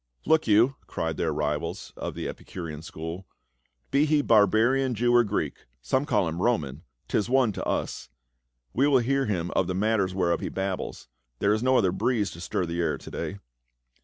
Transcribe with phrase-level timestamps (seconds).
[0.11, 3.27] "*" Look you," cried their rivals of the Epicurean school,
[3.91, 8.09] "be he barbarian Jew or Greek— some call him Roman— 'tis one to us.
[8.73, 12.31] We will hear him of the matters whereof he babbles; there is no other breeze
[12.31, 13.37] to stir the air to day."